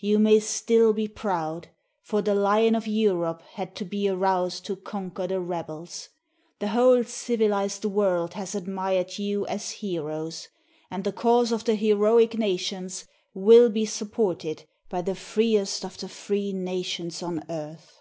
[0.00, 1.68] You may still be proud,
[2.02, 6.08] for the lion of Europe had to be aroused to conquer the rebels!
[6.58, 10.48] The whole civilized world has admired you as heroes,
[10.90, 15.96] and the cause of the heroic nations will be supported by the free est of
[15.96, 18.00] the free nations on earth